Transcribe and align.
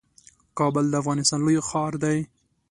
کابل 0.57 0.85
د 0.89 0.93
افغانستان 1.01 1.39
لوی 1.45 1.57
ښار 1.69 1.93
دئ 2.03 2.19